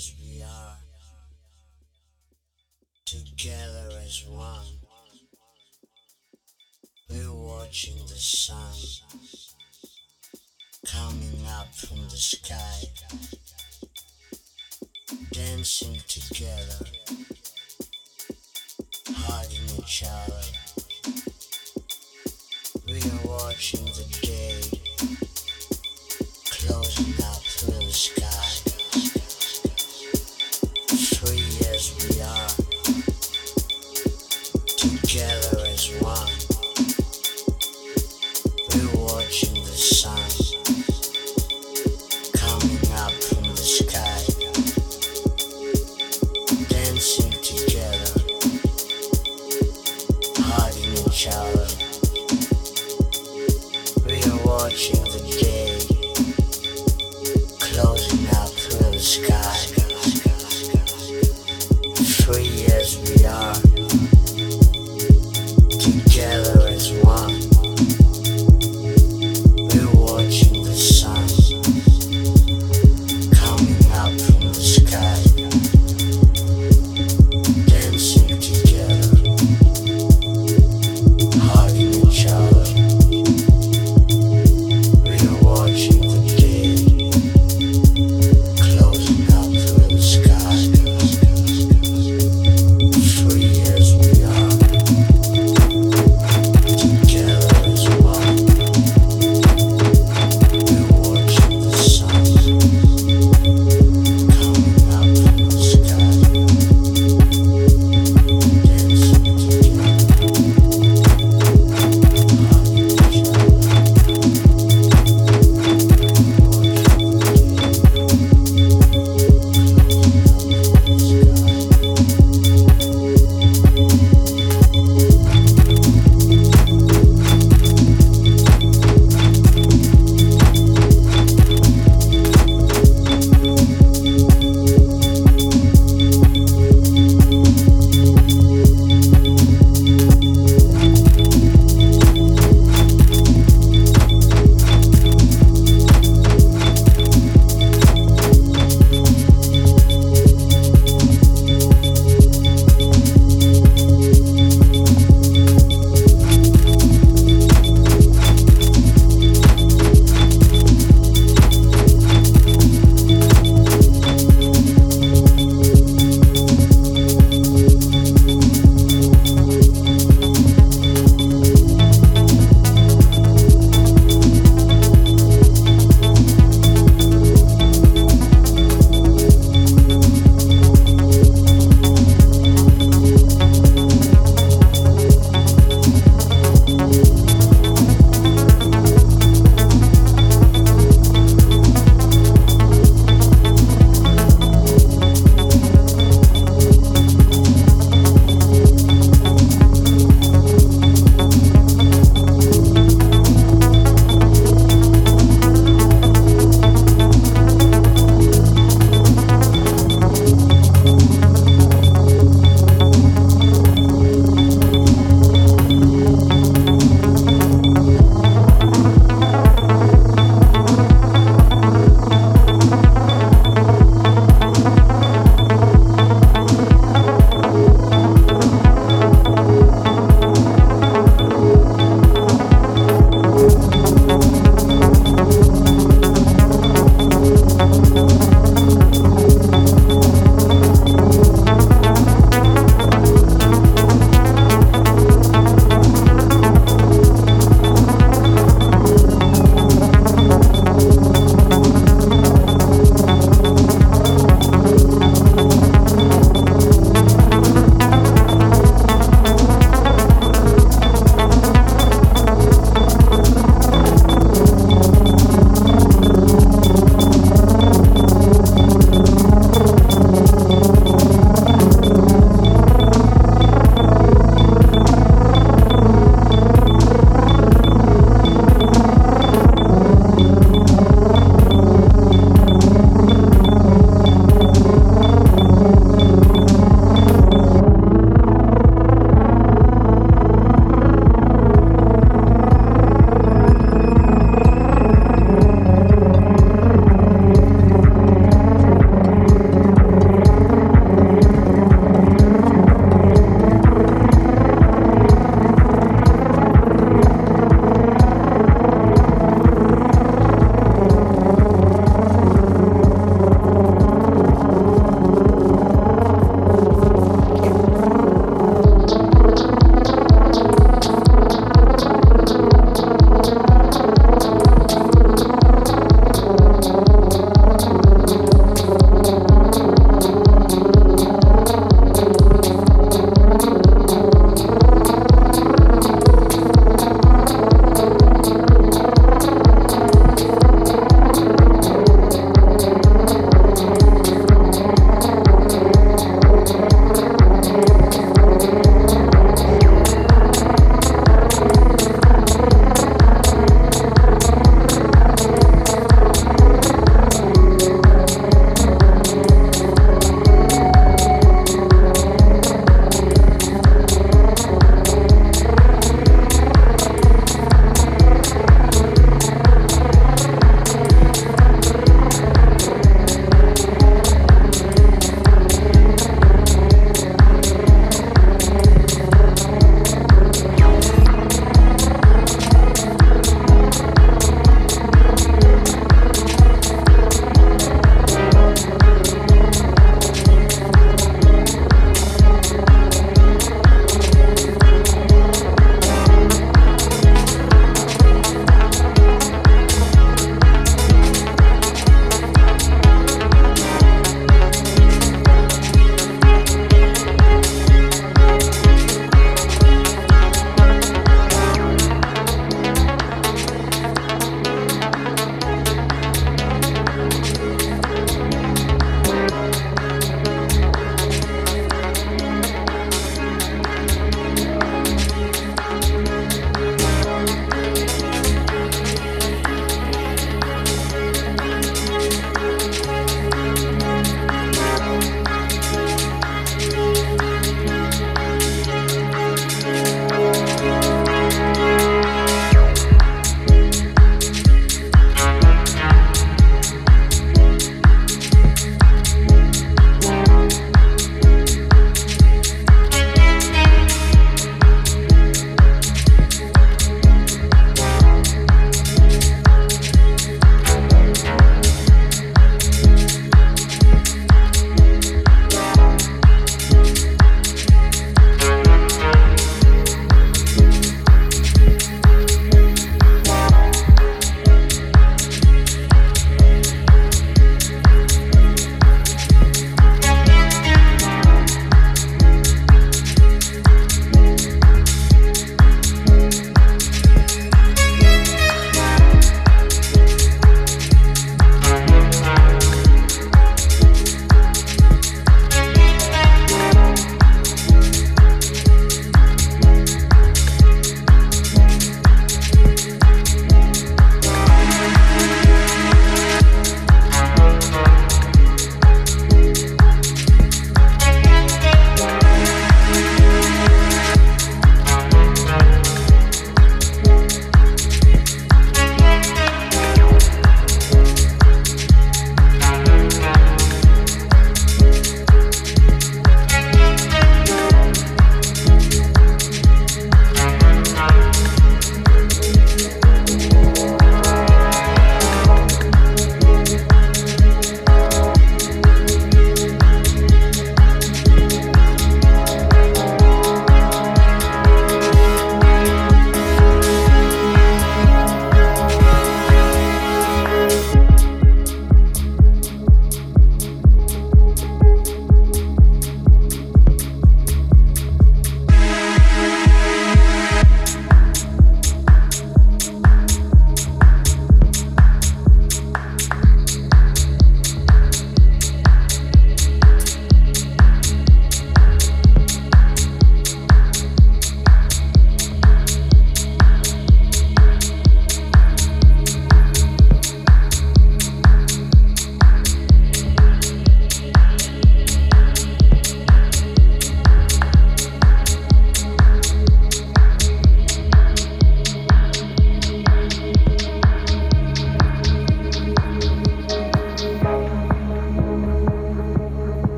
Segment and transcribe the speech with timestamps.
[0.00, 0.78] as we are,
[3.04, 4.64] together as one.
[7.10, 8.78] We're watching the sun
[10.86, 12.80] coming up from the sky,
[15.32, 16.86] dancing together,
[19.10, 20.44] hugging each other.
[22.86, 24.79] We are watching the day.